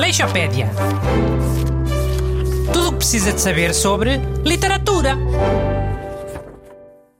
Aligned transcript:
Aleixopédia. 0.00 0.70
Tudo 2.72 2.88
o 2.88 2.92
que 2.92 2.96
precisa 2.96 3.34
de 3.34 3.38
saber 3.38 3.74
sobre 3.74 4.16
literatura. 4.46 5.14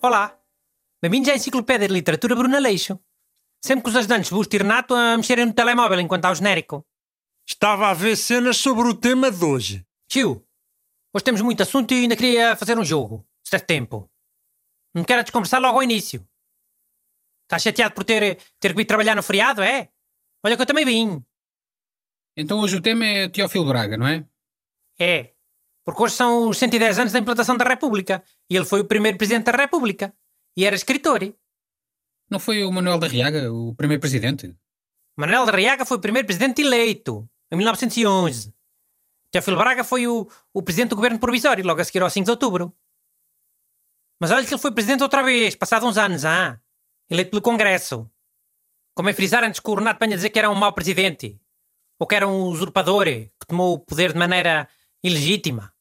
Olá, 0.01 0.41
bem-vindos 1.03 1.29
à 1.29 1.35
Enciclopédia 1.35 1.87
de 1.87 1.93
Literatura 1.93 2.35
Bruno 2.35 2.57
Aleixo. 2.57 2.99
Sempre 3.63 3.83
com 3.83 3.91
os 3.91 3.97
ajudantes 3.97 4.31
Busto 4.31 4.57
e 4.57 4.61
Renato 4.61 4.95
a 4.95 5.15
mexerem 5.15 5.45
no 5.45 5.53
telemóvel 5.53 6.01
enquanto 6.01 6.25
há 6.25 6.31
o 6.31 6.35
genérico. 6.35 6.83
Estava 7.47 7.91
a 7.91 7.93
ver 7.93 8.17
cenas 8.17 8.57
sobre 8.57 8.89
o 8.89 8.95
tema 8.95 9.31
de 9.31 9.45
hoje. 9.45 9.87
Tio, 10.09 10.43
hoje 11.15 11.25
temos 11.25 11.43
muito 11.43 11.63
assunto 11.63 11.93
e 11.93 12.01
ainda 12.01 12.17
queria 12.17 12.57
fazer 12.57 12.79
um 12.79 12.85
jogo. 12.85 13.29
Se 13.45 13.51
der 13.51 13.61
tempo. 13.61 14.11
Não 14.95 15.05
quero 15.05 15.23
desconversar 15.23 15.61
logo 15.61 15.77
ao 15.77 15.83
início. 15.83 16.27
Estás 17.43 17.63
chateado 17.63 17.95
por 17.95 18.05
ter, 18.05 18.39
ter 18.59 18.71
que 18.71 18.77
vir 18.77 18.87
trabalhar 18.87 19.15
no 19.15 19.23
feriado, 19.23 19.61
é? 19.61 19.91
Olha 20.43 20.57
que 20.57 20.63
eu 20.63 20.67
também 20.67 20.87
vim. 20.87 21.23
Então 22.37 22.61
hoje 22.61 22.77
o 22.77 22.83
tema 22.83 23.05
é 23.05 23.29
Teófilo 23.29 23.67
Braga, 23.67 23.97
não 23.97 24.07
é? 24.07 24.27
É. 24.99 25.33
Porque 25.85 26.03
hoje 26.03 26.15
são 26.15 26.49
os 26.49 26.59
110 26.59 26.99
anos 26.99 27.13
da 27.13 27.19
implantação 27.19 27.57
da 27.57 27.65
República. 27.65 28.23
E 28.49 28.57
ele 28.57 28.65
foi 28.65 28.81
o 28.81 28.85
primeiro 28.85 29.19
presidente 29.19 29.47
da 29.47 29.53
República. 29.53 30.15
E 30.57 30.65
era 30.65 30.77
escritor. 30.77 31.21
Não 32.31 32.39
foi 32.39 32.65
o 32.65 32.71
Manuel 32.71 32.99
da 32.99 33.09
Riaga 33.09 33.53
o 33.53 33.75
primeiro 33.75 34.01
presidente? 34.01 34.55
Manuel 35.17 35.45
de 35.47 35.53
Riaga 35.53 35.85
foi 35.85 35.97
o 35.97 36.01
primeiro 36.01 36.27
presidente 36.27 36.63
eleito, 36.63 37.29
em 37.51 37.57
1911. 37.57 38.55
Teófilo 39.31 39.57
Braga 39.57 39.85
foi 39.85 40.07
o, 40.07 40.29
o 40.53 40.63
presidente 40.63 40.91
do 40.91 40.97
governo 40.97 41.19
provisório, 41.19 41.67
logo 41.67 41.81
a 41.81 41.85
seguir 41.85 42.03
ao 42.03 42.11
5 42.11 42.25
de 42.25 42.31
outubro. 42.31 42.75
Mas 44.21 44.31
olha 44.31 44.45
que 44.47 44.53
ele 44.53 44.61
foi 44.61 44.73
presidente 44.73 45.03
outra 45.03 45.23
vez, 45.23 45.55
passado 45.55 45.87
uns 45.87 45.97
anos, 45.97 46.25
ah? 46.25 46.61
Eleito 47.09 47.31
pelo 47.31 47.43
Congresso. 47.43 48.11
Como 48.95 49.09
é 49.09 49.13
frisar 49.13 49.43
antes 49.45 49.61
que 49.61 49.71
o 49.71 49.75
Renato 49.75 49.99
venha 50.01 50.17
dizer 50.17 50.31
que 50.31 50.39
era 50.39 50.51
um 50.51 50.55
mau 50.55 50.73
presidente. 50.73 51.41
Ou 52.01 52.07
que 52.07 52.15
era 52.15 52.27
um 52.27 52.45
usurpador 52.45 53.05
que 53.05 53.47
tomou 53.47 53.75
o 53.75 53.79
poder 53.79 54.13
de 54.13 54.19
maneira 54.19 54.67
ilegítima. 55.05 55.73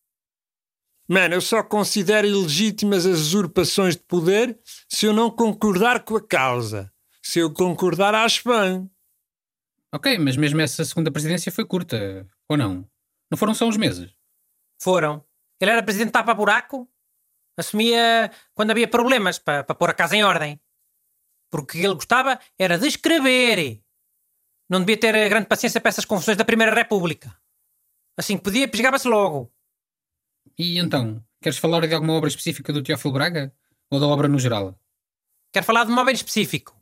Mano, 1.07 1.33
eu 1.33 1.41
só 1.41 1.63
considero 1.63 2.27
ilegítimas 2.27 3.05
as 3.05 3.19
usurpações 3.19 3.95
de 3.95 4.03
poder 4.03 4.59
se 4.87 5.05
eu 5.05 5.13
não 5.13 5.31
concordar 5.31 6.03
com 6.03 6.17
a 6.17 6.21
causa. 6.21 6.93
Se 7.21 7.39
eu 7.39 7.51
concordar, 7.51 8.13
acho 8.13 8.47
bem. 8.47 8.91
Ok, 9.93 10.19
mas 10.19 10.35
mesmo 10.35 10.61
essa 10.61 10.85
segunda 10.85 11.11
presidência 11.11 11.51
foi 11.51 11.65
curta, 11.65 12.27
ou 12.47 12.55
não? 12.55 12.87
Não 13.31 13.37
foram 13.37 13.55
só 13.55 13.65
uns 13.65 13.77
meses? 13.77 14.13
Foram. 14.79 15.23
Ele 15.59 15.71
era 15.71 15.81
presidente 15.81 16.07
de 16.07 16.13
tapa-buraco. 16.13 16.87
Assumia 17.57 18.31
quando 18.53 18.71
havia 18.71 18.87
problemas 18.87 19.39
para, 19.39 19.63
para 19.63 19.75
pôr 19.75 19.89
a 19.89 19.93
casa 19.93 20.15
em 20.15 20.23
ordem. 20.23 20.59
Porque 21.49 21.77
o 21.77 21.81
que 21.81 21.85
ele 21.85 21.95
gostava 21.95 22.39
era 22.57 22.77
de 22.77 22.87
escrever. 22.87 23.81
Não 24.69 24.79
devia 24.79 24.97
ter 24.97 25.29
grande 25.29 25.47
paciência 25.47 25.81
para 25.81 25.89
essas 25.89 26.05
confusões 26.05 26.37
da 26.37 26.45
Primeira 26.45 26.73
República. 26.73 27.35
Assim 28.15 28.37
que 28.37 28.43
podia, 28.43 28.67
pesgava-se 28.67 29.07
logo. 29.07 29.51
E 30.57 30.77
então, 30.77 31.23
queres 31.41 31.57
falar 31.57 31.87
de 31.87 31.93
alguma 31.93 32.13
obra 32.13 32.29
específica 32.29 32.71
do 32.71 32.83
Teófilo 32.83 33.13
Braga? 33.13 33.53
Ou 33.89 33.99
da 33.99 34.05
obra 34.05 34.27
no 34.27 34.37
geral? 34.37 34.79
Quero 35.51 35.65
falar 35.65 35.85
de 35.85 35.91
um 35.91 35.95
móvel 35.95 36.13
específico. 36.13 36.79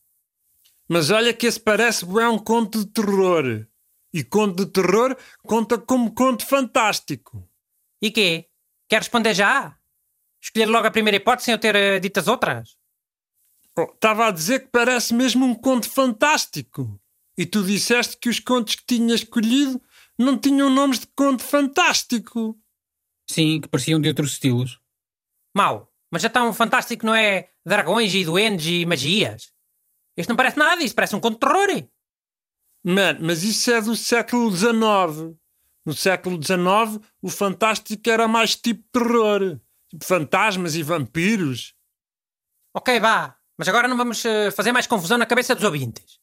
Mas 0.89 1.11
olha 1.11 1.35
que 1.35 1.47
esse 1.47 1.61
parece 1.61 2.05
bué 2.05 2.29
um 2.29 2.39
conto 2.39 2.85
de 2.85 2.87
terror. 2.87 3.67
E 4.13 4.25
conto 4.25 4.65
de 4.65 4.73
terror 4.73 5.17
conta 5.43 5.77
como 5.77 6.15
conto 6.15 6.47
fantástico. 6.47 7.49
E 8.01 8.11
quê? 8.11 8.49
Quer 8.89 8.99
responder 8.99 9.35
já? 9.35 9.77
Escolher 10.41 10.67
logo 10.67 10.87
a 10.87 10.91
primeira 10.91 11.17
hipótese 11.17 11.47
sem 11.47 11.53
eu 11.53 11.59
ter 11.59 11.75
eh, 11.75 12.01
dito 12.01 12.19
as 12.21 12.29
outras? 12.29 12.77
Oh, 13.77 13.83
Estava 13.93 14.29
a 14.29 14.31
dizer 14.31 14.61
que 14.61 14.69
parece 14.69 15.13
mesmo 15.13 15.45
um 15.45 15.55
conto 15.55 15.91
fantástico. 15.91 16.99
E 17.37 17.45
tu 17.45 17.63
disseste 17.63 18.17
que 18.17 18.29
os 18.29 18.41
contos 18.41 18.77
que 18.77 18.87
tinhas 18.87 19.21
escolhido 19.21 19.81
não 20.19 20.39
tinham 20.39 20.71
nomes 20.71 21.01
de 21.01 21.07
conto 21.09 21.43
fantástico. 21.43 22.59
Sim, 23.31 23.61
que 23.61 23.69
pareciam 23.69 24.01
de 24.01 24.09
outros 24.09 24.33
estilos. 24.33 24.81
Mau. 25.55 25.93
Mas 26.11 26.23
já 26.23 26.31
tão 26.31 26.53
fantástico 26.53 27.05
não 27.05 27.15
é 27.15 27.51
dragões 27.65 28.15
e 28.15 28.25
duendes 28.25 28.67
e 28.67 28.87
magias? 28.87 29.53
Este 30.17 30.29
não 30.29 30.37
parece 30.37 30.59
nada 30.59 30.81
disso, 30.81 30.95
parece 30.95 31.15
um 31.15 31.21
conto 31.21 31.35
de 31.35 31.41
terror. 31.41 31.89
Mano, 32.85 33.21
mas 33.23 33.43
isso 33.43 33.71
é 33.71 33.81
do 33.81 33.95
século 33.95 34.51
XIX. 34.51 35.37
No 35.85 35.95
século 35.95 36.43
XIX, 36.43 37.05
o 37.23 37.29
fantástico 37.29 38.09
era 38.09 38.27
mais 38.29 38.57
tipo 38.57 38.85
terror. 38.93 39.61
Tipo 39.89 40.05
fantasmas 40.05 40.75
e 40.75 40.83
vampiros. 40.83 41.75
Ok, 42.75 43.01
vá. 43.01 43.39
Mas 43.57 43.69
agora 43.69 43.89
não 43.89 43.97
vamos 43.97 44.25
eh, 44.25 44.51
fazer 44.51 44.71
mais 44.71 44.87
confusão 44.87 45.19
na 45.19 45.27
cabeça 45.27 45.55
dos 45.55 45.65
ouvintes. 45.65 46.21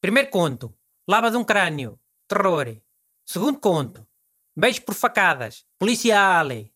Primeiro 0.00 0.30
conto. 0.30 0.76
Lava 1.08 1.30
de 1.30 1.36
um 1.36 1.44
crânio. 1.44 1.98
Terror. 2.28 2.76
Segundo 3.24 3.58
conto. 3.58 4.06
Beijo 4.56 4.82
por 4.82 4.94
facadas. 4.94 5.64
Policiale. 5.78 6.74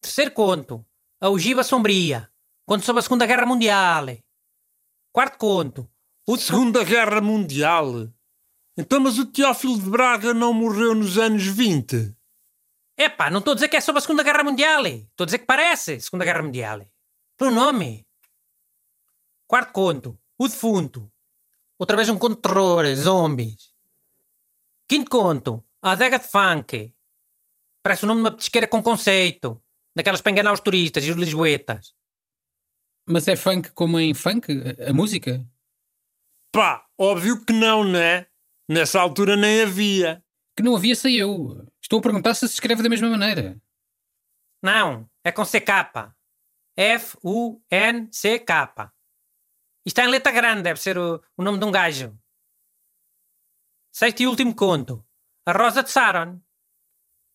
Terceiro 0.00 0.32
conto. 0.32 0.84
A 1.22 1.30
ogiva 1.30 1.62
sombria. 1.62 2.28
Conto 2.66 2.84
sobre 2.84 2.98
a 2.98 3.02
Segunda 3.04 3.24
Guerra 3.26 3.46
Mundial. 3.46 4.06
Quarto 5.12 5.38
conto. 5.38 5.88
O 6.26 6.36
Segunda 6.36 6.82
Guerra 6.82 7.20
Mundial. 7.20 8.12
Então, 8.76 8.98
mas 8.98 9.20
o 9.20 9.26
Teófilo 9.26 9.80
de 9.80 9.88
Braga 9.88 10.34
não 10.34 10.52
morreu 10.52 10.96
nos 10.96 11.16
anos 11.18 11.44
20? 11.44 12.16
Epá, 12.98 13.30
não 13.30 13.38
estou 13.38 13.52
a 13.52 13.54
dizer 13.54 13.68
que 13.68 13.76
é 13.76 13.80
sobre 13.80 14.00
a 14.00 14.02
Segunda 14.02 14.24
Guerra 14.24 14.42
Mundial. 14.42 14.84
Estou 14.84 15.22
a 15.22 15.26
dizer 15.26 15.38
que 15.38 15.46
parece 15.46 16.00
Segunda 16.00 16.24
Guerra 16.24 16.42
Mundial. 16.42 16.84
Pelo 17.36 17.52
nome. 17.52 18.04
Quarto 19.46 19.72
conto. 19.72 20.18
O 20.36 20.48
defunto. 20.48 21.08
Outra 21.78 21.96
vez 21.96 22.08
um 22.08 22.18
conto 22.18 22.34
de 22.34 22.42
terror. 22.42 22.84
Zombies. 22.96 23.72
Quinto 24.88 25.08
conto. 25.08 25.64
A 25.80 25.92
adega 25.92 26.18
de 26.18 26.26
funk. 26.26 26.92
Parece 27.80 28.02
o 28.02 28.08
nome 28.08 28.22
de 28.22 28.24
uma 28.24 28.32
petisqueira 28.32 28.66
com 28.66 28.82
conceito. 28.82 29.62
Daquelas 29.94 30.20
para 30.20 30.32
enganar 30.32 30.52
os 30.52 30.60
turistas 30.60 31.04
e 31.04 31.10
os 31.10 31.16
lisboetas. 31.16 31.94
Mas 33.06 33.28
é 33.28 33.36
funk 33.36 33.72
como 33.72 33.98
em 33.98 34.14
funk? 34.14 34.48
A, 34.88 34.92
música? 34.92 35.44
Pá, 36.52 36.86
óbvio 36.98 37.44
que 37.44 37.52
não, 37.52 37.84
né? 37.84 38.26
Nessa 38.68 39.00
altura 39.00 39.36
nem 39.36 39.62
havia. 39.62 40.24
Que 40.56 40.62
não 40.62 40.76
havia 40.76 40.94
sei 40.94 41.20
eu. 41.20 41.66
Estou 41.82 41.98
a 41.98 42.02
perguntar 42.02 42.34
se 42.34 42.46
se 42.46 42.54
escreve 42.54 42.82
da 42.82 42.88
mesma 42.88 43.10
maneira. 43.10 43.60
Não, 44.62 45.10
é 45.24 45.32
com 45.32 45.44
CK. 45.44 46.14
F-U-N-C-K. 46.76 47.72
Isto 49.84 49.98
está 49.98 50.04
em 50.04 50.10
letra 50.10 50.30
grande, 50.32 50.62
deve 50.62 50.80
ser 50.80 50.96
o, 50.96 51.20
o 51.36 51.42
nome 51.42 51.58
de 51.58 51.64
um 51.64 51.72
gajo. 51.72 52.16
Sexto 53.92 54.20
e 54.20 54.26
último 54.26 54.54
conto. 54.54 55.04
A 55.44 55.52
Rosa 55.52 55.82
de 55.82 55.90
Saron. 55.90 56.40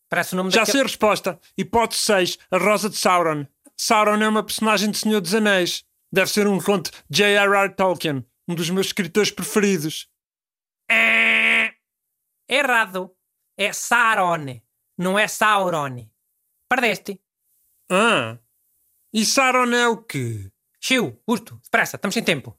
Parece 0.10 0.34
o 0.34 0.38
nome 0.38 0.52
Já 0.52 0.62
daquele- 0.62 0.72
sei 0.74 0.82
a 0.82 0.84
resposta. 0.86 1.40
Hipótese 1.58 2.02
6. 2.02 2.38
A 2.52 2.58
Rosa 2.58 2.90
de 2.90 2.96
Sauron. 2.98 3.46
Sauron 3.78 4.22
é 4.22 4.28
uma 4.28 4.44
personagem 4.44 4.90
de 4.90 4.98
Senhor 4.98 5.20
dos 5.22 5.34
Anéis. 5.34 5.84
Deve 6.12 6.32
ser 6.32 6.48
um 6.48 6.60
conto 6.62 6.90
de 7.10 7.18
J.R.R. 7.18 7.74
Tolkien, 7.76 8.26
um 8.48 8.56
dos 8.56 8.70
meus 8.70 8.88
escritores 8.88 9.30
preferidos. 9.30 10.10
É 10.90 11.74
errado. 12.50 13.14
É 13.58 13.74
Sarone, 13.74 14.64
não 14.98 15.18
é 15.18 15.28
Saurone. 15.28 16.12
Perdeste. 16.70 17.20
Ah, 17.90 18.38
e 19.14 19.26
Saron 19.26 19.74
é 19.74 19.88
o 19.88 19.98
quê? 19.98 20.52
Chiu, 20.80 21.20
curto, 21.26 21.60
depressa, 21.64 21.96
estamos 21.98 22.14
sem 22.14 22.24
tempo. 22.24 22.58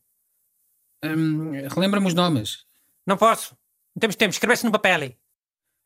Hum, 1.05 1.53
Relembra-me 1.69 2.07
os 2.09 2.15
nomes. 2.15 2.67
Não 3.07 3.17
posso. 3.17 3.57
Não 3.95 4.01
temos 4.01 4.17
tempo, 4.17 4.33
escreve-se 4.33 4.65
no 4.67 4.73
papel 4.73 5.17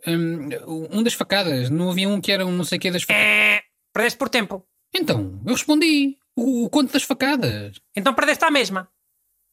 Hum, 0.07 0.49
um 0.91 1.03
das 1.03 1.15
facadas. 1.15 1.71
Não 1.71 1.91
havia 1.91 2.09
um 2.09 2.21
que 2.21 2.33
era 2.33 2.45
um 2.47 2.53
não 2.53 2.65
sei 2.65 2.79
o 2.79 2.81
quê 2.81 2.91
das 2.91 3.03
facadas. 3.03 3.25
É, 3.25 3.63
perdeste 3.93 4.19
por 4.19 4.29
tempo. 4.29 4.67
Então, 4.95 5.41
eu 5.47 5.53
respondi. 5.53 6.19
O, 6.37 6.65
o 6.65 6.71
conto 6.71 6.93
das 6.93 7.03
facadas. 7.03 7.81
Então 7.95 8.15
perdeste 8.15 8.45
à 8.45 8.51
mesma. 8.51 8.91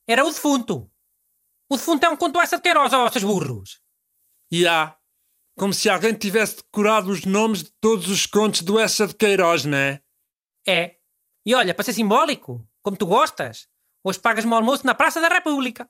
Era 0.08 0.26
o 0.26 0.30
defunto. 0.30 0.90
O 1.70 1.76
defunto 1.76 2.06
é 2.06 2.10
um 2.10 2.18
conto 2.18 2.40
essa 2.40 2.56
de 2.58 2.64
Queiroz, 2.64 2.94
ó, 2.94 3.10
seus 3.10 3.24
burros. 3.24 3.80
E 4.52 4.68
há. 4.68 4.96
Como 5.58 5.74
se 5.74 5.90
alguém 5.90 6.14
tivesse 6.14 6.58
decorado 6.58 7.12
os 7.12 7.26
nomes 7.26 7.64
de 7.64 7.72
todos 7.82 8.10
os 8.10 8.26
contos 8.26 8.62
do 8.62 8.80
Essa 8.80 9.06
de 9.06 9.14
Queiroz, 9.14 9.66
né? 9.66 10.00
É. 10.66 10.96
E 11.46 11.54
olha, 11.54 11.74
para 11.74 11.84
ser 11.84 11.94
simbólico, 11.94 12.66
como 12.82 12.96
tu 12.96 13.06
gostas, 13.06 13.68
hoje 14.04 14.20
pagas-me 14.20 14.52
o 14.52 14.56
almoço 14.56 14.86
na 14.86 14.96
Praça 14.96 15.20
da 15.20 15.28
República. 15.28 15.90